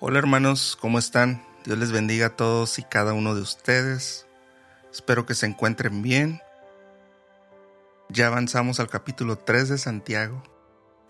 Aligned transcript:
Hola 0.00 0.18
hermanos, 0.18 0.76
¿cómo 0.80 0.98
están? 0.98 1.46
Dios 1.64 1.78
les 1.78 1.92
bendiga 1.92 2.26
a 2.26 2.36
todos 2.36 2.80
y 2.80 2.82
cada 2.82 3.12
uno 3.12 3.36
de 3.36 3.40
ustedes. 3.40 4.26
Espero 4.92 5.24
que 5.24 5.34
se 5.34 5.46
encuentren 5.46 6.02
bien. 6.02 6.40
Ya 8.08 8.26
avanzamos 8.26 8.80
al 8.80 8.88
capítulo 8.88 9.38
3 9.38 9.68
de 9.68 9.78
Santiago. 9.78 10.42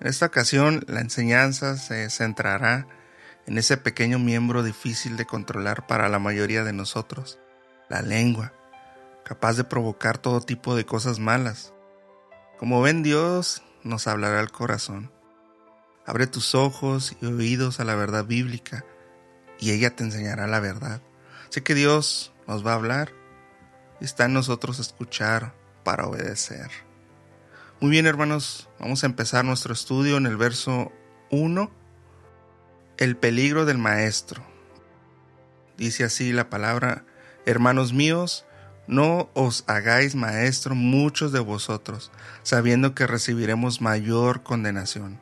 En 0.01 0.09
esta 0.09 0.27
ocasión 0.27 0.85
la 0.87 1.01
enseñanza 1.01 1.79
se 1.79 2.11
centrará 2.11 2.87
en 3.47 3.57
ese 3.57 3.79
pequeño 3.79 4.19
miembro 4.19 4.63
difícil 4.63 5.17
de 5.17 5.25
controlar 5.25 5.87
para 5.87 6.11
la 6.11 6.19
mayoría 6.19 6.63
de 6.63 6.75
nosotros, 6.75 7.39
la 7.89 8.03
lengua, 8.03 8.53
capaz 9.25 9.57
de 9.57 9.65
provocar 9.65 10.19
todo 10.19 10.43
tipo 10.43 10.77
de 10.77 10.85
cosas 10.85 11.19
malas. 11.19 11.73
Como 12.59 12.83
ven, 12.83 13.03
Dios 13.03 13.63
nos 13.83 14.07
hablará 14.07 14.41
al 14.41 14.53
corazón. 14.53 15.14
Abre 16.07 16.27
tus 16.27 16.55
ojos 16.55 17.17
y 17.21 17.27
oídos 17.27 17.81
a 17.81 17.85
la 17.85 17.95
verdad 17.95 18.25
bíblica 18.25 18.85
y 19.59 19.71
ella 19.71 19.97
te 19.97 20.05
enseñará 20.05 20.47
la 20.47 20.61
verdad. 20.61 21.01
Sé 21.49 21.63
que 21.63 21.75
Dios 21.75 22.33
nos 22.47 22.67
va 22.67 22.73
a 22.73 22.77
hablar 22.77 23.13
y 24.01 24.05
está 24.05 24.27
en 24.27 24.35
nosotros 24.35 24.79
escuchar 24.79 25.55
para 25.83 26.07
obedecer. 26.07 26.71
Muy 27.81 27.91
bien 27.91 28.07
hermanos, 28.07 28.69
vamos 28.79 29.03
a 29.03 29.07
empezar 29.07 29.45
nuestro 29.45 29.73
estudio 29.73 30.17
en 30.17 30.27
el 30.27 30.37
verso 30.37 30.93
1, 31.31 31.71
el 32.99 33.17
peligro 33.17 33.65
del 33.65 33.79
maestro. 33.79 34.45
Dice 35.77 36.05
así 36.05 36.33
la 36.33 36.51
palabra, 36.51 37.05
hermanos 37.47 37.93
míos, 37.93 38.47
no 38.87 39.31
os 39.35 39.65
hagáis 39.67 40.15
maestro 40.15 40.75
muchos 40.75 41.33
de 41.33 41.41
vosotros, 41.41 42.13
sabiendo 42.43 42.95
que 42.95 43.07
recibiremos 43.07 43.81
mayor 43.81 44.43
condenación. 44.43 45.21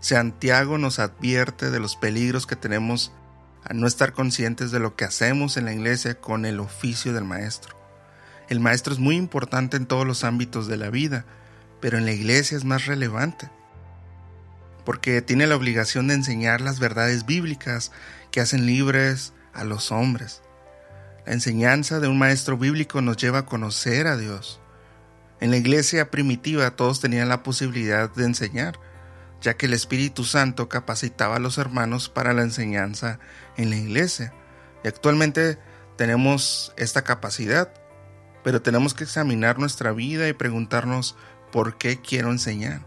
Santiago 0.00 0.78
nos 0.78 0.98
advierte 0.98 1.70
de 1.70 1.80
los 1.80 1.96
peligros 1.96 2.46
que 2.46 2.56
tenemos 2.56 3.12
a 3.64 3.74
no 3.74 3.86
estar 3.86 4.12
conscientes 4.12 4.70
de 4.70 4.78
lo 4.78 4.94
que 4.94 5.04
hacemos 5.04 5.56
en 5.56 5.64
la 5.64 5.72
iglesia 5.72 6.20
con 6.20 6.46
el 6.46 6.60
oficio 6.60 7.12
del 7.12 7.24
maestro. 7.24 7.76
El 8.48 8.60
maestro 8.60 8.92
es 8.92 9.00
muy 9.00 9.16
importante 9.16 9.76
en 9.76 9.86
todos 9.86 10.06
los 10.06 10.22
ámbitos 10.22 10.68
de 10.68 10.76
la 10.76 10.90
vida, 10.90 11.24
pero 11.80 11.98
en 11.98 12.04
la 12.04 12.12
iglesia 12.12 12.56
es 12.56 12.64
más 12.64 12.86
relevante, 12.86 13.50
porque 14.84 15.20
tiene 15.20 15.48
la 15.48 15.56
obligación 15.56 16.06
de 16.06 16.14
enseñar 16.14 16.60
las 16.60 16.78
verdades 16.78 17.26
bíblicas 17.26 17.90
que 18.30 18.40
hacen 18.40 18.66
libres 18.66 19.32
a 19.52 19.64
los 19.64 19.90
hombres. 19.90 20.42
La 21.26 21.32
enseñanza 21.32 21.98
de 21.98 22.06
un 22.06 22.18
maestro 22.18 22.56
bíblico 22.56 23.00
nos 23.00 23.16
lleva 23.16 23.40
a 23.40 23.46
conocer 23.46 24.06
a 24.06 24.16
Dios. 24.16 24.60
En 25.40 25.50
la 25.50 25.56
iglesia 25.56 26.10
primitiva 26.10 26.70
todos 26.76 27.00
tenían 27.00 27.28
la 27.28 27.42
posibilidad 27.42 28.14
de 28.14 28.24
enseñar, 28.24 28.78
ya 29.46 29.56
que 29.56 29.66
el 29.66 29.74
Espíritu 29.74 30.24
Santo 30.24 30.68
capacitaba 30.68 31.36
a 31.36 31.38
los 31.38 31.56
hermanos 31.56 32.08
para 32.08 32.32
la 32.32 32.42
enseñanza 32.42 33.20
en 33.56 33.70
la 33.70 33.76
iglesia. 33.76 34.34
Y 34.82 34.88
actualmente 34.88 35.56
tenemos 35.96 36.74
esta 36.76 37.02
capacidad, 37.02 37.72
pero 38.42 38.60
tenemos 38.60 38.92
que 38.92 39.04
examinar 39.04 39.60
nuestra 39.60 39.92
vida 39.92 40.28
y 40.28 40.32
preguntarnos 40.32 41.14
por 41.52 41.78
qué 41.78 42.00
quiero 42.00 42.32
enseñar. 42.32 42.84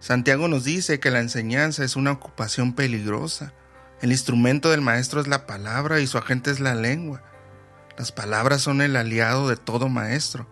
Santiago 0.00 0.48
nos 0.48 0.64
dice 0.64 0.98
que 0.98 1.12
la 1.12 1.20
enseñanza 1.20 1.84
es 1.84 1.94
una 1.94 2.10
ocupación 2.10 2.74
peligrosa. 2.74 3.52
El 4.02 4.10
instrumento 4.10 4.72
del 4.72 4.80
maestro 4.80 5.20
es 5.20 5.28
la 5.28 5.46
palabra 5.46 6.00
y 6.00 6.08
su 6.08 6.18
agente 6.18 6.50
es 6.50 6.58
la 6.58 6.74
lengua. 6.74 7.22
Las 7.96 8.10
palabras 8.10 8.62
son 8.62 8.80
el 8.80 8.96
aliado 8.96 9.48
de 9.48 9.56
todo 9.56 9.88
maestro. 9.88 10.48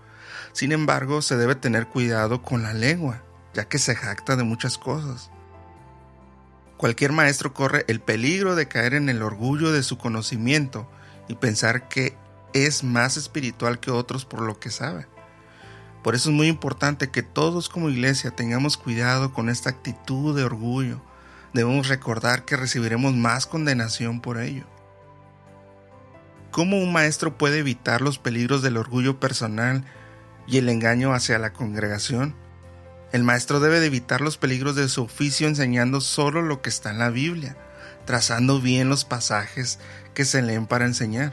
Sin 0.52 0.70
embargo, 0.70 1.20
se 1.20 1.36
debe 1.36 1.56
tener 1.56 1.88
cuidado 1.88 2.42
con 2.42 2.62
la 2.62 2.74
lengua, 2.74 3.24
ya 3.54 3.68
que 3.68 3.78
se 3.78 3.94
jacta 3.94 4.36
de 4.36 4.44
muchas 4.44 4.76
cosas. 4.78 5.30
Cualquier 6.76 7.12
maestro 7.12 7.54
corre 7.54 7.84
el 7.88 8.00
peligro 8.00 8.56
de 8.56 8.68
caer 8.68 8.94
en 8.94 9.08
el 9.08 9.22
orgullo 9.22 9.72
de 9.72 9.82
su 9.82 9.96
conocimiento 9.96 10.90
y 11.28 11.36
pensar 11.36 11.88
que 11.88 12.16
es 12.52 12.84
más 12.84 13.16
espiritual 13.16 13.80
que 13.80 13.90
otros 13.90 14.24
por 14.24 14.42
lo 14.42 14.58
que 14.58 14.70
sabe. 14.70 15.06
Por 16.02 16.14
eso 16.14 16.28
es 16.28 16.36
muy 16.36 16.48
importante 16.48 17.10
que 17.10 17.22
todos 17.22 17.68
como 17.68 17.88
iglesia 17.88 18.30
tengamos 18.30 18.76
cuidado 18.76 19.32
con 19.32 19.48
esta 19.48 19.70
actitud 19.70 20.36
de 20.36 20.44
orgullo. 20.44 21.00
Debemos 21.54 21.88
recordar 21.88 22.44
que 22.44 22.56
recibiremos 22.56 23.14
más 23.14 23.46
condenación 23.46 24.20
por 24.20 24.38
ello. 24.38 24.66
¿Cómo 26.50 26.76
un 26.76 26.92
maestro 26.92 27.38
puede 27.38 27.60
evitar 27.60 28.02
los 28.02 28.18
peligros 28.18 28.62
del 28.62 28.76
orgullo 28.76 29.18
personal 29.18 29.84
y 30.46 30.58
el 30.58 30.68
engaño 30.68 31.14
hacia 31.14 31.38
la 31.38 31.52
congregación? 31.52 32.36
El 33.14 33.22
maestro 33.22 33.60
debe 33.60 33.78
de 33.78 33.86
evitar 33.86 34.20
los 34.20 34.38
peligros 34.38 34.74
de 34.74 34.88
su 34.88 35.04
oficio 35.04 35.46
enseñando 35.46 36.00
solo 36.00 36.42
lo 36.42 36.62
que 36.62 36.68
está 36.68 36.90
en 36.90 36.98
la 36.98 37.10
Biblia, 37.10 37.56
trazando 38.06 38.60
bien 38.60 38.88
los 38.88 39.04
pasajes 39.04 39.78
que 40.14 40.24
se 40.24 40.42
leen 40.42 40.66
para 40.66 40.84
enseñar. 40.84 41.32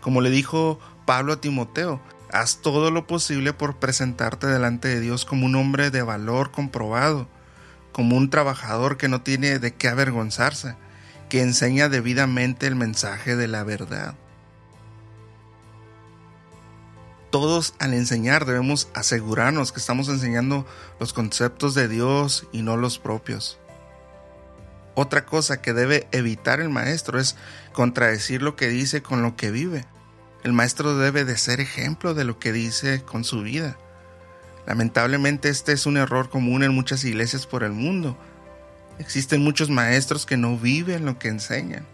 Como 0.00 0.20
le 0.20 0.30
dijo 0.30 0.80
Pablo 1.04 1.34
a 1.34 1.40
Timoteo, 1.40 2.02
haz 2.32 2.60
todo 2.60 2.90
lo 2.90 3.06
posible 3.06 3.52
por 3.52 3.76
presentarte 3.76 4.48
delante 4.48 4.88
de 4.88 4.98
Dios 4.98 5.24
como 5.24 5.46
un 5.46 5.54
hombre 5.54 5.92
de 5.92 6.02
valor 6.02 6.50
comprobado, 6.50 7.28
como 7.92 8.16
un 8.16 8.28
trabajador 8.28 8.96
que 8.96 9.06
no 9.06 9.22
tiene 9.22 9.60
de 9.60 9.74
qué 9.74 9.86
avergonzarse, 9.86 10.74
que 11.28 11.40
enseña 11.40 11.88
debidamente 11.88 12.66
el 12.66 12.74
mensaje 12.74 13.36
de 13.36 13.46
la 13.46 13.62
verdad. 13.62 14.16
Todos 17.38 17.74
al 17.78 17.92
enseñar 17.92 18.46
debemos 18.46 18.88
asegurarnos 18.94 19.70
que 19.70 19.78
estamos 19.78 20.08
enseñando 20.08 20.66
los 20.98 21.12
conceptos 21.12 21.74
de 21.74 21.86
Dios 21.86 22.46
y 22.50 22.62
no 22.62 22.78
los 22.78 22.98
propios. 22.98 23.58
Otra 24.94 25.26
cosa 25.26 25.60
que 25.60 25.74
debe 25.74 26.08
evitar 26.12 26.60
el 26.60 26.70
maestro 26.70 27.20
es 27.20 27.36
contradecir 27.74 28.40
lo 28.40 28.56
que 28.56 28.68
dice 28.68 29.02
con 29.02 29.20
lo 29.20 29.36
que 29.36 29.50
vive. 29.50 29.84
El 30.44 30.54
maestro 30.54 30.96
debe 30.96 31.26
de 31.26 31.36
ser 31.36 31.60
ejemplo 31.60 32.14
de 32.14 32.24
lo 32.24 32.38
que 32.38 32.52
dice 32.52 33.02
con 33.02 33.22
su 33.22 33.42
vida. 33.42 33.76
Lamentablemente 34.66 35.50
este 35.50 35.72
es 35.72 35.84
un 35.84 35.98
error 35.98 36.30
común 36.30 36.62
en 36.62 36.74
muchas 36.74 37.04
iglesias 37.04 37.46
por 37.46 37.64
el 37.64 37.72
mundo. 37.72 38.16
Existen 38.98 39.44
muchos 39.44 39.68
maestros 39.68 40.24
que 40.24 40.38
no 40.38 40.56
viven 40.56 41.04
lo 41.04 41.18
que 41.18 41.28
enseñan 41.28 41.86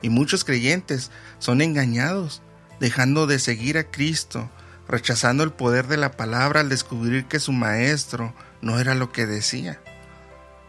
y 0.00 0.08
muchos 0.08 0.44
creyentes 0.44 1.10
son 1.40 1.60
engañados, 1.60 2.40
dejando 2.80 3.26
de 3.26 3.38
seguir 3.38 3.76
a 3.76 3.84
Cristo 3.84 4.48
rechazando 4.88 5.44
el 5.44 5.52
poder 5.52 5.86
de 5.86 5.96
la 5.96 6.12
palabra 6.12 6.60
al 6.60 6.68
descubrir 6.68 7.26
que 7.26 7.40
su 7.40 7.52
maestro 7.52 8.34
no 8.62 8.80
era 8.80 8.94
lo 8.94 9.12
que 9.12 9.26
decía. 9.26 9.80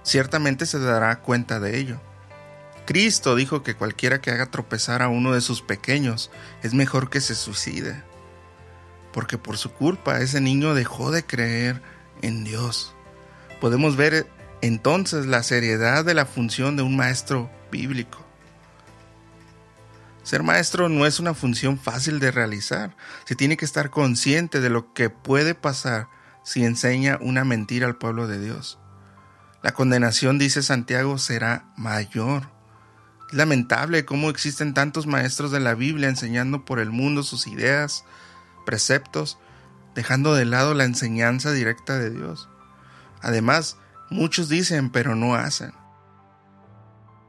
Ciertamente 0.03 0.65
se 0.65 0.79
dará 0.79 1.21
cuenta 1.21 1.59
de 1.59 1.77
ello. 1.77 2.01
Cristo 2.85 3.35
dijo 3.35 3.63
que 3.63 3.75
cualquiera 3.75 4.19
que 4.19 4.31
haga 4.31 4.47
tropezar 4.47 5.01
a 5.01 5.09
uno 5.09 5.33
de 5.33 5.41
sus 5.41 5.61
pequeños 5.61 6.31
es 6.63 6.73
mejor 6.73 7.09
que 7.09 7.21
se 7.21 7.35
suicide, 7.35 8.03
porque 9.13 9.37
por 9.37 9.57
su 9.57 9.71
culpa 9.71 10.19
ese 10.19 10.41
niño 10.41 10.73
dejó 10.73 11.11
de 11.11 11.23
creer 11.23 11.81
en 12.21 12.43
Dios. 12.43 12.95
Podemos 13.61 13.95
ver 13.95 14.27
entonces 14.61 15.27
la 15.27 15.43
seriedad 15.43 16.03
de 16.03 16.13
la 16.13 16.25
función 16.25 16.75
de 16.75 16.83
un 16.83 16.95
maestro 16.95 17.49
bíblico. 17.71 18.28
Ser 20.29 20.43
maestro 20.43 20.89
no 20.89 21.07
es 21.07 21.19
una 21.19 21.33
función 21.33 21.79
fácil 21.79 22.19
de 22.19 22.29
realizar. 22.29 22.95
Se 23.25 23.33
tiene 23.33 23.57
que 23.57 23.65
estar 23.65 23.89
consciente 23.89 24.61
de 24.61 24.69
lo 24.69 24.93
que 24.93 25.09
puede 25.09 25.55
pasar 25.55 26.07
si 26.43 26.63
enseña 26.63 27.17
una 27.19 27.43
mentira 27.45 27.87
al 27.87 27.97
pueblo 27.97 28.27
de 28.27 28.39
Dios. 28.39 28.77
La 29.63 29.71
condenación, 29.71 30.37
dice 30.37 30.61
Santiago, 30.61 31.17
será 31.17 31.73
mayor. 31.77 32.51
Es 33.31 33.37
lamentable 33.37 34.05
cómo 34.05 34.29
existen 34.29 34.75
tantos 34.75 35.07
maestros 35.07 35.49
de 35.49 35.61
la 35.61 35.73
Biblia 35.73 36.09
enseñando 36.09 36.63
por 36.63 36.77
el 36.77 36.91
mundo 36.91 37.23
sus 37.23 37.47
ideas, 37.47 38.05
preceptos, 38.67 39.39
dejando 39.95 40.35
de 40.35 40.45
lado 40.45 40.75
la 40.75 40.83
enseñanza 40.83 41.51
directa 41.53 41.97
de 41.97 42.11
Dios. 42.11 42.49
Además, 43.23 43.77
muchos 44.11 44.47
dicen 44.47 44.91
pero 44.91 45.15
no 45.15 45.33
hacen. 45.33 45.73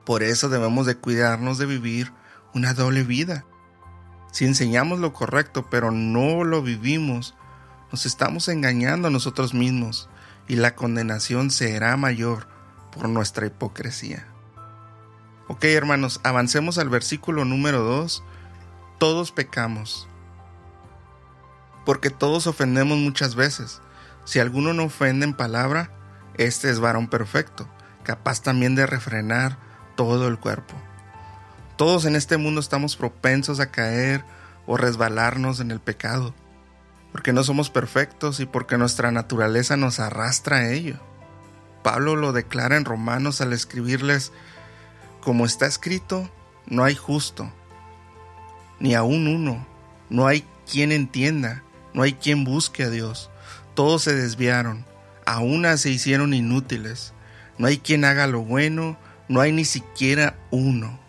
Por 0.04 0.22
eso 0.22 0.50
debemos 0.50 0.84
de 0.84 0.96
cuidarnos 0.96 1.56
de 1.56 1.64
vivir 1.64 2.12
una 2.54 2.74
doble 2.74 3.02
vida. 3.02 3.44
Si 4.32 4.44
enseñamos 4.44 4.98
lo 5.00 5.12
correcto 5.12 5.68
pero 5.70 5.90
no 5.90 6.44
lo 6.44 6.62
vivimos, 6.62 7.34
nos 7.90 8.06
estamos 8.06 8.48
engañando 8.48 9.08
a 9.08 9.10
nosotros 9.10 9.54
mismos 9.54 10.08
y 10.46 10.56
la 10.56 10.74
condenación 10.74 11.50
será 11.50 11.96
mayor 11.96 12.48
por 12.92 13.08
nuestra 13.08 13.46
hipocresía. 13.46 14.26
Ok 15.48 15.64
hermanos, 15.64 16.20
avancemos 16.22 16.78
al 16.78 16.88
versículo 16.88 17.44
número 17.44 17.80
2. 17.80 18.22
Todos 18.98 19.32
pecamos. 19.32 20.08
Porque 21.84 22.10
todos 22.10 22.46
ofendemos 22.46 22.98
muchas 22.98 23.34
veces. 23.34 23.80
Si 24.24 24.38
alguno 24.38 24.74
no 24.74 24.84
ofende 24.84 25.24
en 25.24 25.34
palabra, 25.34 25.90
este 26.34 26.70
es 26.70 26.78
varón 26.78 27.08
perfecto, 27.08 27.68
capaz 28.04 28.42
también 28.42 28.74
de 28.74 28.86
refrenar 28.86 29.58
todo 29.96 30.28
el 30.28 30.38
cuerpo. 30.38 30.74
Todos 31.80 32.04
en 32.04 32.14
este 32.14 32.36
mundo 32.36 32.60
estamos 32.60 32.94
propensos 32.94 33.58
a 33.58 33.70
caer 33.70 34.22
o 34.66 34.76
resbalarnos 34.76 35.60
en 35.60 35.70
el 35.70 35.80
pecado, 35.80 36.34
porque 37.10 37.32
no 37.32 37.42
somos 37.42 37.70
perfectos 37.70 38.38
y 38.38 38.44
porque 38.44 38.76
nuestra 38.76 39.10
naturaleza 39.12 39.78
nos 39.78 39.98
arrastra 39.98 40.58
a 40.58 40.70
ello. 40.72 40.96
Pablo 41.82 42.16
lo 42.16 42.32
declara 42.32 42.76
en 42.76 42.84
Romanos 42.84 43.40
al 43.40 43.54
escribirles, 43.54 44.30
como 45.22 45.46
está 45.46 45.64
escrito, 45.64 46.28
no 46.66 46.84
hay 46.84 46.96
justo, 46.96 47.50
ni 48.78 48.92
aún 48.92 49.26
uno, 49.26 49.66
no 50.10 50.26
hay 50.26 50.44
quien 50.70 50.92
entienda, 50.92 51.62
no 51.94 52.02
hay 52.02 52.12
quien 52.12 52.44
busque 52.44 52.82
a 52.82 52.90
Dios. 52.90 53.30
Todos 53.72 54.02
se 54.02 54.14
desviaron, 54.14 54.84
a 55.24 55.38
una 55.40 55.78
se 55.78 55.88
hicieron 55.88 56.34
inútiles. 56.34 57.14
No 57.56 57.68
hay 57.68 57.78
quien 57.78 58.04
haga 58.04 58.26
lo 58.26 58.42
bueno, 58.42 58.98
no 59.30 59.40
hay 59.40 59.52
ni 59.52 59.64
siquiera 59.64 60.36
uno. 60.50 61.00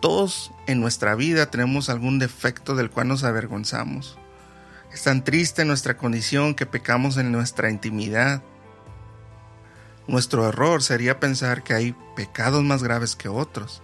Todos 0.00 0.52
en 0.66 0.80
nuestra 0.80 1.14
vida 1.14 1.50
tenemos 1.50 1.88
algún 1.88 2.18
defecto 2.18 2.74
del 2.74 2.90
cual 2.90 3.08
nos 3.08 3.24
avergonzamos. 3.24 4.18
Es 4.92 5.02
tan 5.02 5.24
triste 5.24 5.64
nuestra 5.64 5.96
condición 5.96 6.54
que 6.54 6.66
pecamos 6.66 7.16
en 7.16 7.32
nuestra 7.32 7.70
intimidad. 7.70 8.42
Nuestro 10.06 10.48
error 10.48 10.82
sería 10.82 11.20
pensar 11.20 11.62
que 11.62 11.74
hay 11.74 11.94
pecados 12.16 12.62
más 12.64 12.82
graves 12.82 13.16
que 13.16 13.28
otros, 13.28 13.82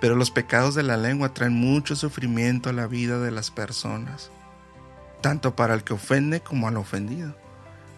pero 0.00 0.14
los 0.14 0.30
pecados 0.30 0.74
de 0.74 0.82
la 0.82 0.96
lengua 0.96 1.34
traen 1.34 1.54
mucho 1.54 1.96
sufrimiento 1.96 2.70
a 2.70 2.72
la 2.72 2.86
vida 2.86 3.18
de 3.18 3.30
las 3.30 3.50
personas 3.50 4.30
tanto 5.26 5.56
para 5.56 5.74
el 5.74 5.82
que 5.82 5.92
ofende 5.92 6.40
como 6.40 6.68
al 6.68 6.76
ofendido. 6.76 7.36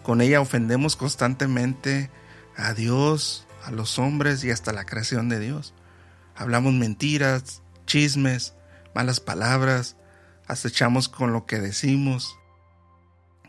Con 0.01 0.21
ella 0.21 0.41
ofendemos 0.41 0.95
constantemente 0.95 2.09
a 2.55 2.73
Dios, 2.73 3.45
a 3.63 3.69
los 3.69 3.99
hombres 3.99 4.43
y 4.43 4.49
hasta 4.49 4.73
la 4.73 4.85
creación 4.85 5.29
de 5.29 5.39
Dios. 5.39 5.75
Hablamos 6.39 6.73
mentiras, 6.73 7.61
chismes, 7.85 8.53
malas 8.95 9.19
palabras, 9.19 9.97
acechamos 10.47 11.09
con 11.09 11.33
lo 11.33 11.45
que 11.45 11.59
decimos, 11.59 12.37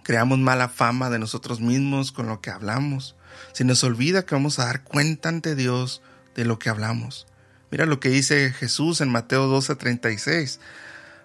creamos 0.03 0.41
mala 0.41 0.69
fama 0.69 1.09
de 1.09 1.21
nosotros 1.21 1.61
mismos 1.61 2.11
con 2.11 2.27
lo 2.27 2.41
que 2.41 2.51
hablamos. 2.51 3.15
Se 3.53 3.63
nos 3.63 3.85
olvida 3.85 4.27
que 4.27 4.35
vamos 4.35 4.59
a 4.59 4.65
dar 4.65 4.83
cuenta 4.83 5.29
ante 5.29 5.55
Dios 5.55 6.03
de 6.35 6.45
lo 6.45 6.59
que 6.59 6.69
hablamos. 6.69 7.29
Mira 7.71 7.87
lo 7.87 8.01
que 8.01 8.09
dice 8.09 8.53
Jesús 8.53 9.01
en 9.01 9.09
Mateo 9.09 9.47
12:36. 9.47 10.59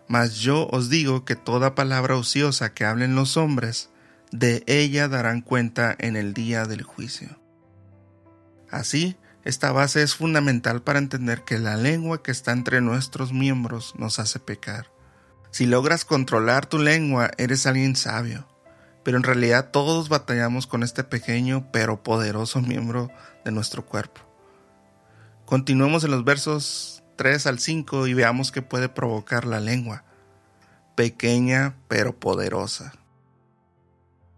Mas 0.07 0.35
yo 0.35 0.67
os 0.67 0.91
digo 0.91 1.25
que 1.25 1.35
toda 1.35 1.73
palabra 1.73 2.15
ociosa 2.15 2.75
que 2.75 2.85
hablen 2.85 3.15
los 3.15 3.37
hombres, 3.37 3.89
de 4.31 4.63
ella 4.67 5.07
darán 5.07 5.41
cuenta 5.41 5.95
en 5.97 6.15
el 6.15 6.35
día 6.35 6.65
del 6.65 6.83
juicio. 6.83 7.39
Así, 8.69 9.17
esta 9.45 9.71
base 9.71 10.01
es 10.01 10.15
fundamental 10.15 10.81
para 10.81 10.97
entender 10.97 11.43
que 11.43 11.59
la 11.59 11.77
lengua 11.77 12.23
que 12.23 12.31
está 12.31 12.51
entre 12.51 12.81
nuestros 12.81 13.31
miembros 13.31 13.93
nos 13.95 14.17
hace 14.17 14.39
pecar. 14.39 14.91
Si 15.51 15.67
logras 15.67 16.03
controlar 16.03 16.65
tu 16.65 16.79
lengua, 16.79 17.29
eres 17.37 17.67
alguien 17.67 17.95
sabio, 17.95 18.47
pero 19.03 19.17
en 19.17 19.23
realidad 19.23 19.69
todos 19.69 20.09
batallamos 20.09 20.65
con 20.65 20.81
este 20.81 21.03
pequeño 21.03 21.69
pero 21.71 22.01
poderoso 22.01 22.59
miembro 22.63 23.11
de 23.45 23.51
nuestro 23.51 23.85
cuerpo. 23.85 24.21
Continuemos 25.45 26.03
en 26.03 26.09
los 26.09 26.23
versos 26.23 27.03
3 27.15 27.45
al 27.45 27.59
5 27.59 28.07
y 28.07 28.15
veamos 28.15 28.51
qué 28.51 28.63
puede 28.63 28.89
provocar 28.89 29.45
la 29.45 29.59
lengua, 29.59 30.05
pequeña 30.95 31.75
pero 31.87 32.19
poderosa. 32.19 32.93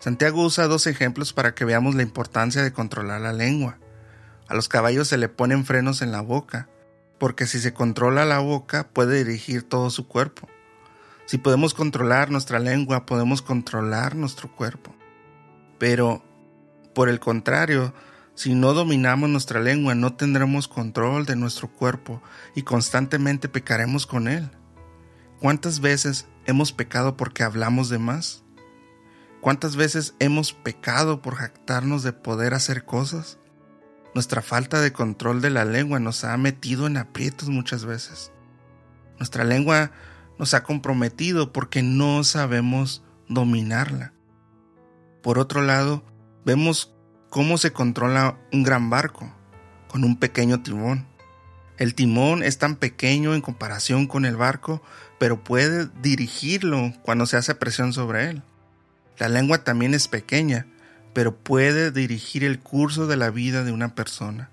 Santiago 0.00 0.42
usa 0.42 0.66
dos 0.66 0.86
ejemplos 0.86 1.34
para 1.34 1.54
que 1.54 1.66
veamos 1.66 1.94
la 1.94 2.02
importancia 2.02 2.62
de 2.62 2.72
controlar 2.72 3.20
la 3.20 3.34
lengua. 3.34 3.78
A 4.48 4.54
los 4.54 4.66
caballos 4.66 5.08
se 5.08 5.18
le 5.18 5.28
ponen 5.28 5.66
frenos 5.66 6.00
en 6.00 6.10
la 6.10 6.22
boca, 6.22 6.70
porque 7.18 7.46
si 7.46 7.60
se 7.60 7.74
controla 7.74 8.24
la 8.24 8.38
boca 8.38 8.88
puede 8.88 9.22
dirigir 9.22 9.62
todo 9.62 9.90
su 9.90 10.08
cuerpo. 10.08 10.48
Si 11.26 11.36
podemos 11.36 11.74
controlar 11.74 12.30
nuestra 12.30 12.58
lengua, 12.58 13.04
podemos 13.04 13.42
controlar 13.42 14.16
nuestro 14.16 14.50
cuerpo. 14.50 14.96
Pero, 15.78 16.24
por 16.94 17.10
el 17.10 17.20
contrario, 17.20 17.92
si 18.34 18.54
no 18.54 18.72
dominamos 18.72 19.28
nuestra 19.28 19.60
lengua, 19.60 19.94
no 19.94 20.14
tendremos 20.14 20.66
control 20.66 21.26
de 21.26 21.36
nuestro 21.36 21.68
cuerpo 21.68 22.22
y 22.54 22.62
constantemente 22.62 23.50
pecaremos 23.50 24.06
con 24.06 24.28
él. 24.28 24.50
¿Cuántas 25.40 25.80
veces 25.80 26.26
hemos 26.46 26.72
pecado 26.72 27.18
porque 27.18 27.42
hablamos 27.42 27.90
de 27.90 27.98
más? 27.98 28.44
¿Cuántas 29.40 29.76
veces 29.76 30.14
hemos 30.18 30.52
pecado 30.52 31.22
por 31.22 31.36
jactarnos 31.36 32.02
de 32.02 32.12
poder 32.12 32.52
hacer 32.52 32.84
cosas? 32.84 33.38
Nuestra 34.14 34.42
falta 34.42 34.82
de 34.82 34.92
control 34.92 35.40
de 35.40 35.48
la 35.48 35.64
lengua 35.64 35.98
nos 35.98 36.24
ha 36.24 36.36
metido 36.36 36.86
en 36.86 36.98
aprietos 36.98 37.48
muchas 37.48 37.86
veces. 37.86 38.32
Nuestra 39.18 39.44
lengua 39.44 39.92
nos 40.38 40.52
ha 40.52 40.62
comprometido 40.62 41.54
porque 41.54 41.82
no 41.82 42.22
sabemos 42.22 43.02
dominarla. 43.28 44.12
Por 45.22 45.38
otro 45.38 45.62
lado, 45.62 46.04
vemos 46.44 46.94
cómo 47.30 47.56
se 47.56 47.72
controla 47.72 48.38
un 48.52 48.62
gran 48.62 48.90
barco 48.90 49.34
con 49.88 50.04
un 50.04 50.18
pequeño 50.18 50.62
timón. 50.62 51.06
El 51.78 51.94
timón 51.94 52.42
es 52.42 52.58
tan 52.58 52.76
pequeño 52.76 53.34
en 53.34 53.40
comparación 53.40 54.06
con 54.06 54.26
el 54.26 54.36
barco, 54.36 54.82
pero 55.18 55.42
puede 55.42 55.88
dirigirlo 56.02 56.92
cuando 57.02 57.24
se 57.24 57.38
hace 57.38 57.54
presión 57.54 57.94
sobre 57.94 58.28
él. 58.28 58.42
La 59.20 59.28
lengua 59.28 59.64
también 59.64 59.92
es 59.92 60.08
pequeña, 60.08 60.66
pero 61.12 61.36
puede 61.36 61.90
dirigir 61.90 62.42
el 62.42 62.58
curso 62.58 63.06
de 63.06 63.18
la 63.18 63.28
vida 63.28 63.64
de 63.64 63.70
una 63.70 63.94
persona. 63.94 64.48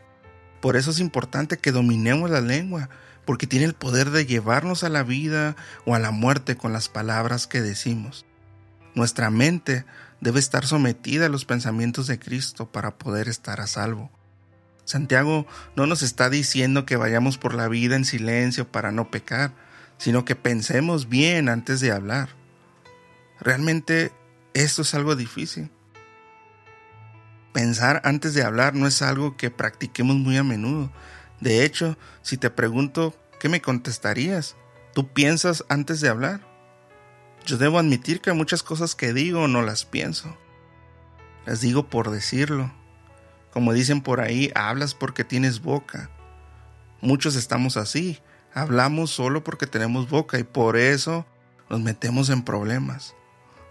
Por 0.60 0.76
eso 0.76 0.92
es 0.92 1.00
importante 1.00 1.58
que 1.58 1.72
dominemos 1.72 2.30
la 2.30 2.42
lengua, 2.42 2.90
porque 3.24 3.48
tiene 3.48 3.66
el 3.66 3.76
poder 3.76 4.10
de 4.10 4.26
llevarnos 4.26 4.84
a 4.84 4.90
la 4.90 5.04
vida 5.04 5.56
o 5.86 5.96
a 5.96 6.00
la 6.00 6.12
muerte 6.12 6.58
con 6.58 6.74
las 6.74 6.90
palabras 6.90 7.48
que 7.48 7.62
decimos. 7.62 8.26
Nuestra 8.94 9.30
mente 9.30 9.86
debe 10.20 10.40
estar 10.40 10.66
sometida 10.66 11.28
a 11.28 11.30
los 11.30 11.46
pensamientos 11.46 12.06
de 12.08 12.20
Cristo 12.20 12.70
para 12.70 12.98
poder 12.98 13.30
estar 13.30 13.62
a 13.62 13.68
salvo. 13.68 14.12
Santiago 14.84 15.48
no 15.78 15.88
nos 15.88 16.02
está 16.02 16.30
diciendo 16.30 16.86
que 16.86 16.98
vayamos 16.98 17.38
por 17.38 17.54
la 17.54 17.70
vida 17.70 17.96
en 17.96 18.04
silencio 18.04 18.70
para 18.70 18.92
no 18.92 19.12
pecar, 19.12 19.54
sino 19.98 20.26
que 20.26 20.36
pensemos 20.36 21.08
bien 21.08 21.48
antes 21.48 21.80
de 21.80 21.94
hablar. 21.94 22.30
Realmente 23.40 24.12
esto 24.64 24.82
es 24.82 24.94
algo 24.94 25.16
difícil. 25.16 25.70
Pensar 27.54 28.02
antes 28.04 28.34
de 28.34 28.44
hablar 28.44 28.76
no 28.76 28.88
es 28.88 29.02
algo 29.02 29.38
que 29.38 29.50
practiquemos 29.50 30.16
muy 30.16 30.38
a 30.38 30.44
menudo. 30.44 30.92
De 31.40 31.64
hecho, 31.64 31.98
si 32.22 32.38
te 32.38 32.50
pregunto, 32.50 33.16
¿qué 33.40 33.50
me 33.50 33.62
contestarías? 33.62 34.56
¿Tú 34.94 35.12
piensas 35.14 35.64
antes 35.70 36.02
de 36.02 36.10
hablar? 36.10 36.42
Yo 37.46 37.58
debo 37.58 37.80
admitir 37.80 38.20
que 38.20 38.34
muchas 38.34 38.64
cosas 38.64 38.96
que 38.96 39.14
digo 39.14 39.48
no 39.48 39.62
las 39.62 39.86
pienso. 39.86 40.36
Las 41.46 41.62
digo 41.62 41.88
por 41.90 42.12
decirlo. 42.12 42.74
Como 43.52 43.74
dicen 43.74 44.02
por 44.02 44.22
ahí, 44.22 44.52
hablas 44.54 44.94
porque 44.94 45.24
tienes 45.24 45.62
boca. 45.62 46.10
Muchos 47.00 47.36
estamos 47.36 47.78
así. 47.78 48.20
Hablamos 48.54 49.12
solo 49.12 49.44
porque 49.44 49.68
tenemos 49.68 50.10
boca 50.10 50.40
y 50.40 50.44
por 50.44 50.78
eso 50.78 51.26
nos 51.70 51.80
metemos 51.80 52.30
en 52.30 52.44
problemas. 52.44 53.16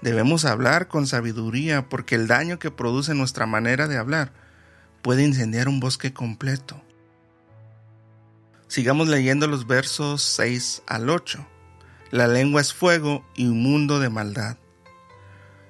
Debemos 0.02 0.44
hablar 0.44 0.88
con 0.88 1.06
sabiduría 1.06 1.88
porque 1.88 2.14
el 2.14 2.26
daño 2.26 2.58
que 2.58 2.70
produce 2.70 3.14
nuestra 3.14 3.46
manera 3.46 3.88
de 3.88 3.96
hablar 3.96 4.32
puede 5.02 5.24
incendiar 5.24 5.68
un 5.68 5.80
bosque 5.80 6.12
completo. 6.12 6.82
Sigamos 8.68 9.08
leyendo 9.08 9.46
los 9.46 9.66
versos 9.66 10.22
6 10.22 10.82
al 10.86 11.08
8. 11.08 11.46
La 12.10 12.26
lengua 12.26 12.60
es 12.60 12.74
fuego 12.74 13.24
y 13.34 13.46
un 13.46 13.62
mundo 13.62 14.00
de 14.00 14.10
maldad. 14.10 14.56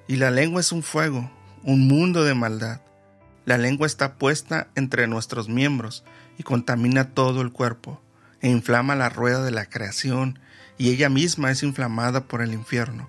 Y 0.09 0.16
la 0.16 0.30
lengua 0.30 0.61
es 0.61 0.73
un 0.73 0.83
fuego, 0.83 1.30
un 1.62 1.87
mundo 1.88 2.25
de 2.25 2.35
maldad. 2.35 2.80
La 3.45 3.59
lengua 3.59 3.87
está 3.87 4.16
puesta 4.16 4.68
entre 4.75 5.06
nuestros 5.06 5.49
miembros 5.49 6.04
y 6.38 6.42
contamina 6.42 7.14
todo 7.14 7.42
el 7.42 7.52
cuerpo, 7.52 8.00
e 8.40 8.49
inflama 8.49 8.97
la 8.97 9.09
rueda 9.09 9.42
de 9.45 9.50
la 9.50 9.66
creación, 9.66 10.38
y 10.78 10.90
ella 10.90 11.09
misma 11.09 11.50
es 11.50 11.62
inflamada 11.62 12.25
por 12.25 12.42
el 12.42 12.52
infierno, 12.52 13.09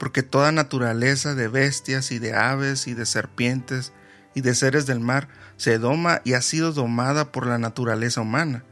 porque 0.00 0.22
toda 0.22 0.50
naturaleza 0.50 1.34
de 1.34 1.46
bestias 1.48 2.10
y 2.10 2.18
de 2.18 2.34
aves 2.34 2.86
y 2.86 2.94
de 2.94 3.04
serpientes 3.04 3.92
y 4.34 4.40
de 4.40 4.54
seres 4.54 4.86
del 4.86 4.98
mar 4.98 5.28
se 5.58 5.78
doma 5.78 6.22
y 6.24 6.32
ha 6.32 6.40
sido 6.40 6.72
domada 6.72 7.32
por 7.32 7.46
la 7.46 7.58
naturaleza 7.58 8.22
humana, 8.22 8.64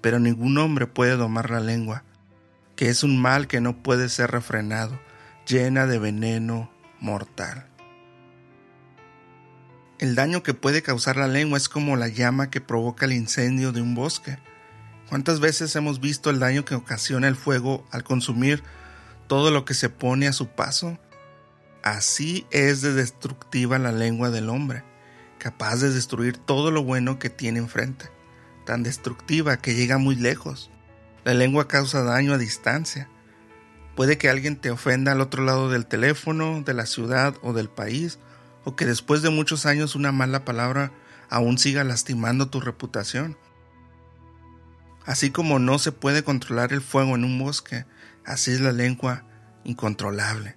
pero 0.00 0.20
ningún 0.20 0.56
hombre 0.58 0.86
puede 0.86 1.16
domar 1.16 1.50
la 1.50 1.58
lengua, 1.58 2.04
que 2.76 2.88
es 2.88 3.02
un 3.02 3.20
mal 3.20 3.48
que 3.48 3.60
no 3.60 3.82
puede 3.82 4.08
ser 4.08 4.30
refrenado, 4.30 4.96
llena 5.44 5.86
de 5.86 5.98
veneno 5.98 6.70
mortal. 7.00 7.66
El 9.98 10.14
daño 10.14 10.44
que 10.44 10.54
puede 10.54 10.82
causar 10.82 11.16
la 11.16 11.26
lengua 11.26 11.58
es 11.58 11.68
como 11.68 11.96
la 11.96 12.06
llama 12.06 12.48
que 12.48 12.60
provoca 12.60 13.06
el 13.06 13.12
incendio 13.12 13.72
de 13.72 13.80
un 13.80 13.96
bosque. 13.96 14.38
¿Cuántas 15.08 15.40
veces 15.40 15.74
hemos 15.74 15.98
visto 15.98 16.30
el 16.30 16.38
daño 16.38 16.64
que 16.64 16.76
ocasiona 16.76 17.26
el 17.26 17.34
fuego 17.34 17.84
al 17.90 18.04
consumir 18.04 18.62
todo 19.26 19.50
lo 19.50 19.64
que 19.64 19.74
se 19.74 19.88
pone 19.88 20.26
a 20.26 20.32
su 20.32 20.48
paso? 20.48 20.98
Así 21.82 22.46
es 22.50 22.82
de 22.82 22.92
destructiva 22.92 23.78
la 23.78 23.92
lengua 23.92 24.30
del 24.30 24.48
hombre, 24.48 24.82
capaz 25.38 25.76
de 25.76 25.90
destruir 25.90 26.36
todo 26.36 26.70
lo 26.70 26.82
bueno 26.82 27.18
que 27.18 27.30
tiene 27.30 27.58
enfrente, 27.58 28.10
tan 28.64 28.82
destructiva 28.82 29.56
que 29.58 29.74
llega 29.74 29.98
muy 29.98 30.16
lejos. 30.16 30.70
La 31.24 31.34
lengua 31.34 31.68
causa 31.68 32.02
daño 32.02 32.32
a 32.32 32.38
distancia. 32.38 33.08
Puede 33.94 34.18
que 34.18 34.28
alguien 34.28 34.56
te 34.56 34.70
ofenda 34.70 35.12
al 35.12 35.20
otro 35.20 35.44
lado 35.44 35.70
del 35.70 35.86
teléfono, 35.86 36.62
de 36.62 36.74
la 36.74 36.86
ciudad 36.86 37.36
o 37.42 37.52
del 37.52 37.68
país, 37.68 38.18
o 38.64 38.76
que 38.76 38.84
después 38.84 39.22
de 39.22 39.30
muchos 39.30 39.64
años 39.64 39.94
una 39.94 40.12
mala 40.12 40.44
palabra 40.44 40.92
aún 41.30 41.58
siga 41.58 41.84
lastimando 41.84 42.48
tu 42.48 42.60
reputación. 42.60 43.36
Así 45.04 45.30
como 45.30 45.60
no 45.60 45.78
se 45.78 45.92
puede 45.92 46.24
controlar 46.24 46.72
el 46.72 46.80
fuego 46.80 47.14
en 47.14 47.24
un 47.24 47.38
bosque, 47.38 47.86
así 48.26 48.52
es 48.52 48.60
la 48.60 48.72
lengua 48.72 49.24
incontrolable. 49.64 50.56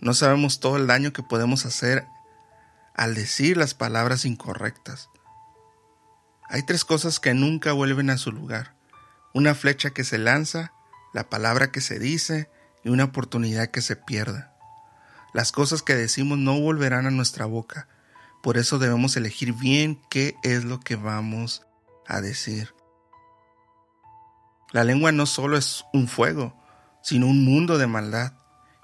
No 0.00 0.12
sabemos 0.12 0.60
todo 0.60 0.76
el 0.76 0.86
daño 0.86 1.12
que 1.12 1.22
podemos 1.22 1.64
hacer 1.64 2.06
al 2.94 3.14
decir 3.14 3.56
las 3.56 3.74
palabras 3.74 4.24
incorrectas. 4.24 5.08
Hay 6.48 6.62
tres 6.64 6.84
cosas 6.84 7.20
que 7.20 7.32
nunca 7.32 7.72
vuelven 7.72 8.10
a 8.10 8.18
su 8.18 8.30
lugar. 8.30 8.74
Una 9.32 9.54
flecha 9.54 9.90
que 9.90 10.04
se 10.04 10.18
lanza, 10.18 10.72
la 11.12 11.30
palabra 11.30 11.72
que 11.72 11.80
se 11.80 11.98
dice 11.98 12.50
y 12.84 12.90
una 12.90 13.04
oportunidad 13.04 13.70
que 13.70 13.80
se 13.80 13.96
pierda. 13.96 14.54
Las 15.32 15.50
cosas 15.52 15.82
que 15.82 15.94
decimos 15.94 16.38
no 16.38 16.60
volverán 16.60 17.06
a 17.06 17.10
nuestra 17.10 17.46
boca. 17.46 17.88
Por 18.42 18.58
eso 18.58 18.78
debemos 18.78 19.16
elegir 19.16 19.54
bien 19.54 20.00
qué 20.10 20.36
es 20.42 20.64
lo 20.64 20.80
que 20.80 20.96
vamos 20.96 21.62
a 22.06 22.20
decir. 22.20 22.74
La 24.70 24.84
lengua 24.84 25.12
no 25.12 25.24
solo 25.24 25.56
es 25.56 25.84
un 25.92 26.08
fuego, 26.08 26.54
sino 27.04 27.26
un 27.26 27.44
mundo 27.44 27.78
de 27.78 27.86
maldad. 27.86 28.32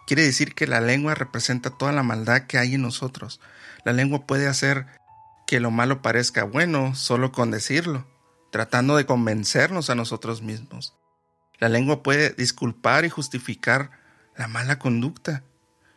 Quiere 0.07 0.23
decir 0.23 0.55
que 0.55 0.67
la 0.67 0.81
lengua 0.81 1.15
representa 1.15 1.71
toda 1.71 1.91
la 1.91 2.03
maldad 2.03 2.43
que 2.43 2.59
hay 2.59 2.75
en 2.75 2.83
nosotros. 2.83 3.41
La 3.85 3.93
lengua 3.93 4.27
puede 4.27 4.47
hacer 4.47 4.87
que 5.47 5.59
lo 5.59 5.71
malo 5.71 6.03
parezca 6.03 6.45
bueno 6.45 6.95
solo 6.95 7.33
con 7.33 7.51
decirlo, 7.51 8.07
tratando 8.53 8.97
de 8.97 9.07
convencernos 9.07 9.89
a 9.89 9.95
nosotros 9.95 10.43
mismos. 10.43 10.95
La 11.59 11.69
lengua 11.69 12.03
puede 12.03 12.31
disculpar 12.31 13.05
y 13.05 13.09
justificar 13.09 13.91
la 14.37 14.49
mala 14.49 14.79
conducta. 14.79 15.43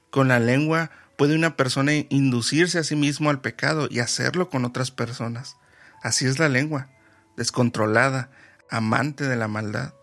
Con 0.10 0.30
la 0.30 0.40
lengua 0.40 0.92
puede 1.18 1.36
una 1.36 1.58
persona 1.58 1.92
inducirse 2.10 2.80
a 2.80 2.84
sí 2.84 2.96
mismo 2.96 3.30
al 3.30 3.42
pecado 3.42 3.88
y 3.92 4.00
hacerlo 4.00 4.50
con 4.50 4.64
otras 4.64 4.92
personas. 4.92 5.58
Así 6.02 6.26
es 6.26 6.40
la 6.40 6.50
lengua, 6.50 6.90
descontrolada, 7.36 8.32
amante 8.70 9.26
de 9.26 9.36
la 9.36 9.48
maldad. 9.48 9.94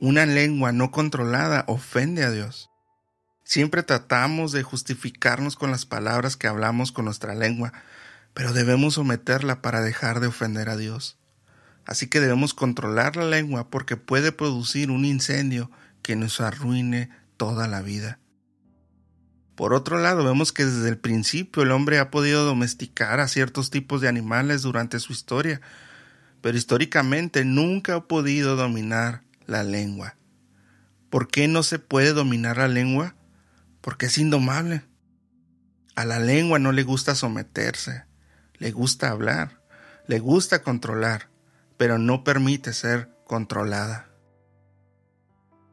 Una 0.00 0.26
lengua 0.26 0.72
no 0.72 0.90
controlada 0.90 1.64
ofende 1.68 2.24
a 2.24 2.30
Dios. 2.30 2.70
Siempre 3.44 3.82
tratamos 3.82 4.50
de 4.50 4.62
justificarnos 4.62 5.54
con 5.54 5.70
las 5.70 5.86
palabras 5.86 6.36
que 6.36 6.48
hablamos 6.48 6.90
con 6.90 7.04
nuestra 7.04 7.34
lengua, 7.34 7.72
pero 8.32 8.52
debemos 8.52 8.94
someterla 8.94 9.62
para 9.62 9.82
dejar 9.82 10.18
de 10.18 10.26
ofender 10.26 10.68
a 10.68 10.76
Dios. 10.76 11.18
Así 11.86 12.08
que 12.08 12.20
debemos 12.20 12.54
controlar 12.54 13.16
la 13.16 13.24
lengua 13.24 13.70
porque 13.70 13.96
puede 13.96 14.32
producir 14.32 14.90
un 14.90 15.04
incendio 15.04 15.70
que 16.02 16.16
nos 16.16 16.40
arruine 16.40 17.10
toda 17.36 17.68
la 17.68 17.80
vida. 17.80 18.18
Por 19.54 19.72
otro 19.72 20.00
lado, 20.00 20.24
vemos 20.24 20.52
que 20.52 20.64
desde 20.64 20.88
el 20.88 20.98
principio 20.98 21.62
el 21.62 21.70
hombre 21.70 22.00
ha 22.00 22.10
podido 22.10 22.44
domesticar 22.44 23.20
a 23.20 23.28
ciertos 23.28 23.70
tipos 23.70 24.00
de 24.00 24.08
animales 24.08 24.62
durante 24.62 24.98
su 24.98 25.12
historia, 25.12 25.60
pero 26.40 26.58
históricamente 26.58 27.44
nunca 27.44 27.94
ha 27.94 28.08
podido 28.08 28.56
dominar 28.56 29.22
la 29.46 29.62
lengua. 29.62 30.16
¿Por 31.10 31.28
qué 31.28 31.48
no 31.48 31.62
se 31.62 31.78
puede 31.78 32.12
dominar 32.12 32.56
la 32.56 32.68
lengua? 32.68 33.14
Porque 33.80 34.06
es 34.06 34.18
indomable. 34.18 34.82
A 35.94 36.04
la 36.04 36.18
lengua 36.18 36.58
no 36.58 36.72
le 36.72 36.82
gusta 36.82 37.14
someterse, 37.14 38.04
le 38.54 38.72
gusta 38.72 39.10
hablar, 39.10 39.60
le 40.08 40.18
gusta 40.18 40.62
controlar, 40.62 41.30
pero 41.76 41.98
no 41.98 42.24
permite 42.24 42.72
ser 42.72 43.10
controlada. 43.26 44.08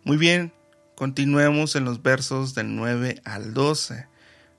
Muy 0.03 0.17
bien, 0.17 0.53
continuemos 0.95 1.75
en 1.75 1.85
los 1.85 2.03
versos 2.03 2.53
del 2.53 2.75
9 2.75 3.21
al 3.25 3.53
12. 3.53 4.07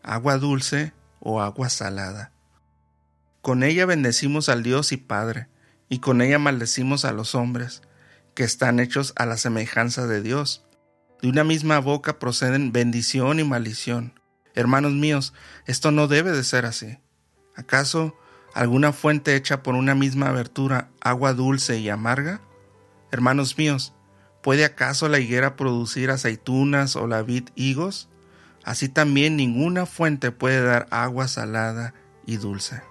Agua 0.02 0.38
dulce 0.38 0.92
o 1.21 1.40
agua 1.40 1.69
salada. 1.69 2.33
Con 3.40 3.62
ella 3.62 3.87
bendecimos 3.87 4.49
al 4.49 4.62
Dios 4.62 4.92
y 4.92 4.97
Padre, 4.97 5.49
y 5.88 5.99
con 5.99 6.23
ella 6.23 6.38
maldecimos 6.38 7.04
a 7.04 7.12
los 7.12 7.35
hombres, 7.35 7.83
que 8.35 8.45
están 8.45 8.81
hechos 8.81 9.12
a 9.17 9.27
la 9.27 9.37
semejanza 9.37 10.07
de 10.07 10.23
Dios. 10.23 10.65
De 11.21 11.29
una 11.29 11.45
misma 11.45 11.79
boca 11.79 12.19
proceden 12.19 12.73
bendición 12.73 13.41
y 13.41 13.45
maldición. 13.45 14.21
Hermanos 14.55 14.93
míos, 14.93 15.33
esto 15.67 15.91
no 15.91 16.09
debe 16.09 16.33
de 16.33 16.45
ser 16.45 16.67
así. 16.67 16.99
¿Acaso 17.55 18.17
alguna 18.55 18.93
fuente 18.93 19.37
hecha 19.37 19.62
por 19.62 19.75
una 19.75 19.95
misma 19.95 20.29
abertura, 20.29 20.91
agua 21.01 21.33
dulce 21.33 21.79
y 21.79 21.89
amarga? 21.89 22.41
Hermanos 23.11 23.57
míos, 23.59 23.95
¿puede 24.43 24.65
acaso 24.65 25.09
la 25.09 25.21
higuera 25.21 25.57
producir 25.57 26.11
aceitunas 26.11 26.97
o 26.97 27.07
la 27.07 27.23
vid 27.23 27.49
higos? 27.55 28.09
Así 28.65 28.89
también 28.89 29.37
ninguna 29.37 29.87
fuente 29.87 30.31
puede 30.31 30.62
dar 30.62 30.87
agua 30.91 31.29
salada 31.29 31.95
y 32.27 32.37
dulce. 32.37 32.83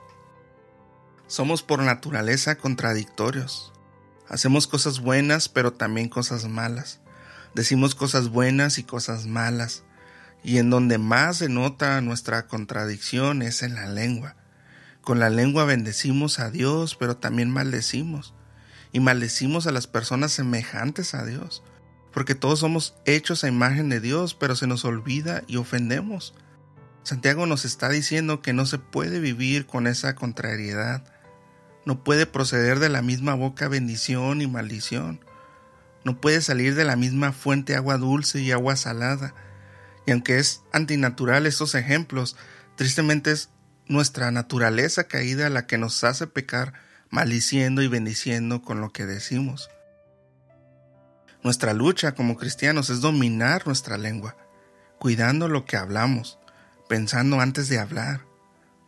Somos 1.28 1.64
por 1.64 1.82
naturaleza 1.82 2.58
contradictorios. 2.58 3.72
Hacemos 4.32 4.66
cosas 4.66 5.02
buenas 5.02 5.50
pero 5.50 5.74
también 5.74 6.08
cosas 6.08 6.48
malas. 6.48 7.02
Decimos 7.54 7.96
cosas 7.96 8.30
buenas 8.30 8.78
y 8.78 8.84
cosas 8.84 9.28
malas. 9.28 9.84
Y 10.42 10.58
en 10.58 10.70
donde 10.70 10.98
más 10.98 11.40
se 11.40 11.50
nota 11.50 12.00
nuestra 12.00 12.48
contradicción 12.48 13.42
es 13.42 13.62
en 13.62 13.76
la 13.76 13.88
lengua. 13.88 14.38
Con 15.02 15.20
la 15.20 15.30
lengua 15.30 15.66
bendecimos 15.66 16.40
a 16.40 16.50
Dios 16.50 16.96
pero 16.96 17.18
también 17.18 17.52
maldecimos. 17.52 18.34
Y 18.94 19.02
maldecimos 19.02 19.68
a 19.68 19.72
las 19.74 19.88
personas 19.88 20.32
semejantes 20.32 21.14
a 21.14 21.26
Dios. 21.26 21.62
Porque 22.14 22.34
todos 22.34 22.60
somos 22.60 22.96
hechos 23.04 23.44
a 23.44 23.50
imagen 23.50 23.90
de 23.90 24.00
Dios 24.00 24.34
pero 24.34 24.56
se 24.56 24.66
nos 24.66 24.86
olvida 24.86 25.44
y 25.46 25.58
ofendemos. 25.58 26.36
Santiago 27.04 27.48
nos 27.48 27.66
está 27.66 27.90
diciendo 27.90 28.42
que 28.42 28.54
no 28.54 28.66
se 28.66 28.78
puede 28.78 29.20
vivir 29.20 29.66
con 29.66 29.88
esa 29.88 30.16
contrariedad 30.16 31.04
no 31.86 32.04
puede 32.04 32.26
proceder 32.26 32.80
de 32.80 32.90
la 32.90 33.02
misma 33.02 33.34
boca 33.34 33.68
bendición 33.68 34.42
y 34.42 34.48
maldición. 34.48 35.20
No 36.04 36.20
puede 36.20 36.42
salir 36.42 36.76
de 36.76 36.86
la 36.86 36.96
misma 36.96 37.32
fuente 37.32 37.76
agua 37.76 37.98
dulce 37.98 38.40
y 38.42 38.52
agua 38.52 38.76
salada. 38.76 39.34
Y 40.06 40.12
aunque 40.12 40.38
es 40.38 40.62
antinatural 40.72 41.46
estos 41.46 41.76
ejemplos, 41.76 42.36
tristemente 42.76 43.32
es 43.32 43.50
nuestra 43.88 44.32
naturaleza 44.32 45.06
caída 45.06 45.50
la 45.50 45.68
que 45.68 45.78
nos 45.78 46.04
hace 46.04 46.28
pecar 46.28 46.74
maldiciendo 47.10 47.82
y 47.82 47.88
bendiciendo 47.88 48.62
con 48.62 48.80
lo 48.80 48.92
que 48.92 49.06
decimos. 49.06 49.70
Nuestra 51.44 51.74
lucha 51.74 52.14
como 52.14 52.38
cristianos 52.38 52.90
es 52.90 53.02
dominar 53.02 53.66
nuestra 53.66 53.98
lengua, 53.98 54.38
cuidando 55.00 55.48
lo 55.48 55.66
que 55.66 55.76
hablamos, 55.76 56.40
pensando 56.88 57.40
antes 57.40 57.68
de 57.68 57.80
hablar. 57.80 58.22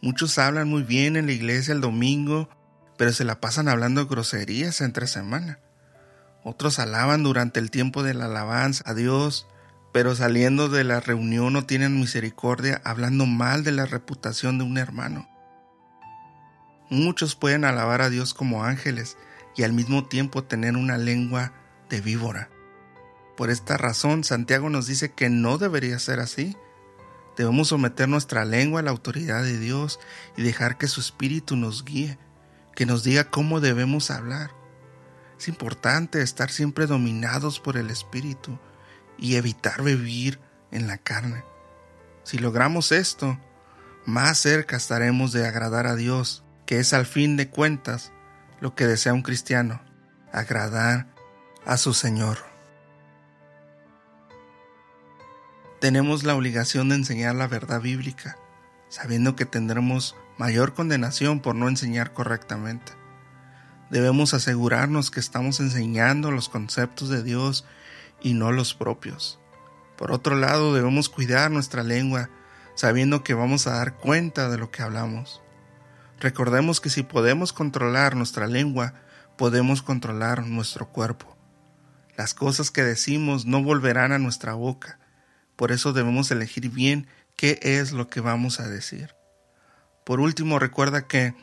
Muchos 0.02 0.38
hablan 0.38 0.70
muy 0.70 0.84
bien 0.84 1.16
en 1.16 1.26
la 1.26 1.32
iglesia 1.32 1.74
el 1.74 1.82
domingo 1.82 2.50
pero 2.98 3.12
se 3.12 3.24
la 3.24 3.40
pasan 3.40 3.68
hablando 3.68 4.08
groserías 4.08 4.82
entre 4.82 5.08
semana. 5.08 5.60
Otros 6.44 6.80
alaban 6.80 7.24
durante 7.24 7.60
el 7.60 7.72
tiempo 7.72 8.04
de 8.04 8.14
la 8.14 8.26
alabanza 8.26 8.84
a 8.86 8.94
Dios, 8.94 9.48
pero 9.94 10.16
saliendo 10.16 10.70
de 10.70 10.84
la 10.84 11.00
reunión 11.00 11.54
no 11.54 11.66
tienen 11.66 12.00
misericordia 12.00 12.82
hablando 12.84 13.26
mal 13.26 13.64
de 13.64 13.72
la 13.72 13.86
reputación 13.86 14.58
de 14.58 14.66
un 14.66 14.78
hermano. 14.78 15.30
Muchos 16.90 17.36
pueden 17.36 17.64
alabar 17.64 18.02
a 18.02 18.10
Dios 18.10 18.34
como 18.34 18.64
ángeles 18.64 19.18
y 19.56 19.64
al 19.64 19.74
mismo 19.74 20.06
tiempo 20.06 20.44
tener 20.44 20.76
una 20.76 20.98
lengua 20.98 21.54
de 21.90 22.02
víbora. 22.02 22.50
Por 23.38 23.50
esta 23.50 23.78
razón, 23.78 24.24
Santiago 24.24 24.70
nos 24.70 24.86
dice 24.86 25.12
que 25.12 25.30
no 25.30 25.58
debería 25.58 25.98
ser 25.98 26.20
así. 26.20 26.56
Debemos 27.38 27.70
someter 27.70 28.08
nuestra 28.08 28.46
lengua 28.46 28.82
a 28.82 28.84
la 28.84 28.92
autoridad 28.92 29.44
de 29.44 29.58
Dios 29.58 30.00
y 30.38 30.44
dejar 30.44 30.78
que 30.78 30.88
su 30.88 31.00
espíritu 31.00 31.56
nos 31.56 31.84
guíe 31.84 32.18
que 32.76 32.86
nos 32.86 33.04
diga 33.04 33.30
cómo 33.30 33.60
debemos 33.60 34.12
hablar. 34.12 34.52
Es 35.38 35.48
importante 35.48 36.22
estar 36.22 36.50
siempre 36.50 36.88
dominados 36.88 37.60
por 37.60 37.78
el 37.78 37.90
Espíritu 37.90 38.60
y 39.18 39.36
evitar 39.36 39.84
vivir 39.84 40.40
en 40.72 40.88
la 40.88 40.98
carne. 40.98 41.44
Si 42.24 42.38
logramos 42.38 42.92
esto, 42.92 43.40
más 44.06 44.38
cerca 44.38 44.78
estaremos 44.78 45.32
de 45.32 45.48
agradar 45.48 45.88
a 45.88 45.96
Dios, 45.96 46.44
que 46.66 46.80
es 46.80 46.94
al 46.94 47.06
fin 47.06 47.38
de 47.38 47.50
cuentas 47.50 48.12
lo 48.60 48.76
que 48.76 48.88
desea 48.88 49.14
un 49.14 49.22
cristiano, 49.22 49.82
agradar 50.32 51.08
a 51.66 51.78
su 51.78 51.94
Señor. 51.94 52.38
Tenemos 55.82 56.24
la 56.24 56.36
obligación 56.36 56.90
de 56.90 56.96
enseñar 56.96 57.36
la 57.36 57.48
verdad 57.48 57.82
bíblica 57.82 58.38
sabiendo 58.94 59.36
que 59.36 59.46
tendremos 59.48 60.16
mayor 60.38 60.74
condenación 60.74 61.40
por 61.40 61.56
no 61.56 61.68
enseñar 61.68 62.14
correctamente. 62.14 62.94
Debemos 63.90 64.34
asegurarnos 64.34 65.12
que 65.12 65.20
estamos 65.20 65.60
enseñando 65.60 66.32
los 66.32 66.50
conceptos 66.50 67.10
de 67.10 67.22
Dios 67.24 67.66
y 68.22 68.34
no 68.34 68.52
los 68.52 68.74
propios. 68.74 69.40
Por 69.98 70.12
otro 70.12 70.36
lado, 70.36 70.74
debemos 70.74 71.10
cuidar 71.10 71.52
nuestra 71.52 71.84
lengua, 71.84 72.30
sabiendo 72.76 73.24
que 73.24 73.34
vamos 73.34 73.68
a 73.68 73.74
dar 73.74 73.96
cuenta 73.98 74.50
de 74.50 74.58
lo 74.58 74.72
que 74.72 74.82
hablamos. 74.82 75.42
Recordemos 76.20 76.82
que 76.82 76.90
si 76.90 77.04
podemos 77.04 77.54
controlar 77.54 78.16
nuestra 78.16 78.48
lengua, 78.48 78.96
podemos 79.38 79.82
controlar 79.82 80.46
nuestro 80.48 80.90
cuerpo. 80.90 81.38
Las 82.16 82.34
cosas 82.34 82.72
que 82.72 82.84
decimos 82.84 83.46
no 83.46 83.62
volverán 83.62 84.12
a 84.12 84.20
nuestra 84.20 84.54
boca, 84.54 85.00
por 85.56 85.72
eso 85.72 85.94
debemos 85.94 86.32
elegir 86.32 86.70
bien 86.70 87.08
qué 87.36 87.60
es 87.62 87.92
lo 87.92 88.08
que 88.08 88.22
vamos 88.22 88.60
a 88.60 88.68
decir. 88.68 89.14
Por 90.06 90.20
último, 90.20 90.60
recuerda 90.60 91.08
que 91.08 91.36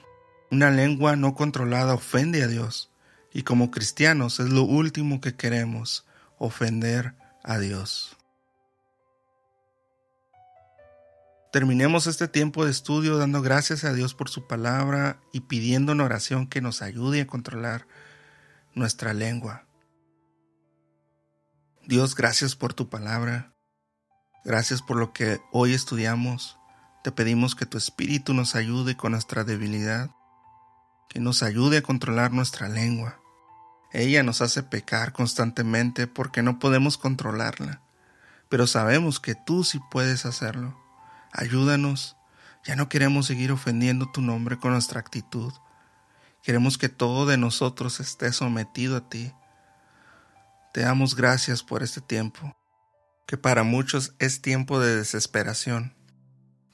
una 0.50 0.70
lengua 0.70 1.16
no 1.16 1.34
controlada 1.34 1.94
ofende 1.94 2.42
a 2.42 2.46
Dios, 2.46 2.90
y 3.32 3.42
como 3.42 3.70
cristianos 3.70 4.40
es 4.40 4.48
lo 4.50 4.62
último 4.64 5.20
que 5.20 5.36
queremos, 5.36 6.06
ofender 6.38 7.14
a 7.42 7.58
Dios. 7.58 8.16
Terminemos 11.52 12.06
este 12.06 12.28
tiempo 12.28 12.64
de 12.64 12.70
estudio 12.70 13.16
dando 13.16 13.42
gracias 13.42 13.82
a 13.82 13.92
Dios 13.92 14.14
por 14.14 14.28
su 14.28 14.46
palabra 14.46 15.20
y 15.32 15.40
pidiendo 15.40 15.92
en 15.92 16.00
oración 16.00 16.46
que 16.46 16.60
nos 16.60 16.80
ayude 16.80 17.22
a 17.22 17.26
controlar 17.26 17.88
nuestra 18.72 19.14
lengua. 19.14 19.66
Dios, 21.84 22.14
gracias 22.14 22.54
por 22.54 22.72
tu 22.72 22.88
palabra. 22.88 23.52
Gracias 24.44 24.80
por 24.80 24.96
lo 24.96 25.12
que 25.12 25.40
hoy 25.50 25.74
estudiamos. 25.74 26.59
Te 27.02 27.12
pedimos 27.12 27.54
que 27.54 27.64
tu 27.64 27.78
Espíritu 27.78 28.34
nos 28.34 28.54
ayude 28.54 28.96
con 28.96 29.12
nuestra 29.12 29.44
debilidad, 29.44 30.10
que 31.08 31.18
nos 31.18 31.42
ayude 31.42 31.78
a 31.78 31.82
controlar 31.82 32.32
nuestra 32.32 32.68
lengua. 32.68 33.18
Ella 33.92 34.22
nos 34.22 34.42
hace 34.42 34.62
pecar 34.62 35.12
constantemente 35.12 36.06
porque 36.06 36.42
no 36.42 36.58
podemos 36.58 36.98
controlarla, 36.98 37.80
pero 38.48 38.66
sabemos 38.66 39.18
que 39.18 39.34
tú 39.34 39.64
sí 39.64 39.80
puedes 39.90 40.26
hacerlo. 40.26 40.78
Ayúdanos. 41.32 42.16
Ya 42.64 42.76
no 42.76 42.90
queremos 42.90 43.26
seguir 43.26 43.52
ofendiendo 43.52 44.10
tu 44.12 44.20
nombre 44.20 44.58
con 44.58 44.72
nuestra 44.72 45.00
actitud. 45.00 45.52
Queremos 46.42 46.76
que 46.76 46.90
todo 46.90 47.24
de 47.24 47.38
nosotros 47.38 48.00
esté 48.00 48.32
sometido 48.32 48.98
a 48.98 49.08
ti. 49.08 49.32
Te 50.74 50.82
damos 50.82 51.16
gracias 51.16 51.62
por 51.62 51.82
este 51.82 52.00
tiempo, 52.00 52.54
que 53.26 53.38
para 53.38 53.62
muchos 53.62 54.14
es 54.18 54.42
tiempo 54.42 54.78
de 54.78 54.96
desesperación, 54.96 55.94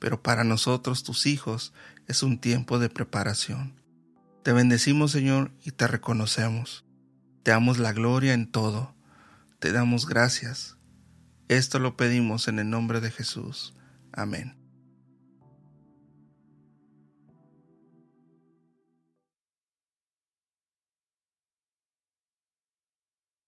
pero 0.07 0.23
para 0.23 0.45
nosotros, 0.45 1.03
tus 1.03 1.27
hijos, 1.27 1.73
es 2.07 2.23
un 2.23 2.39
tiempo 2.39 2.79
de 2.79 2.89
preparación. 2.89 3.75
Te 4.45 4.53
bendecimos, 4.53 5.11
Señor, 5.11 5.51
y 5.65 5.73
te 5.73 5.89
reconocemos. 5.89 6.85
Te 7.43 7.51
damos 7.51 7.79
la 7.79 7.93
gloria 7.93 8.33
en 8.33 8.49
todo. 8.49 8.95
Te 9.59 9.73
damos 9.73 10.07
gracias. 10.07 10.77
Esto 11.49 11.81
lo 11.81 11.97
pedimos 11.97 12.47
en 12.47 12.61
el 12.61 12.71
nombre 12.71 13.01
de 13.01 13.11
Jesús. 13.11 13.75
Amén. 14.13 14.56